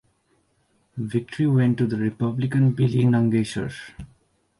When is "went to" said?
1.45-1.85